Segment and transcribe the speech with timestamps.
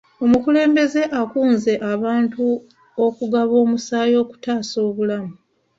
[0.23, 2.43] Omukulembeze akunze abantu
[3.05, 5.33] okugaba omusaayi okutaasa obulamu.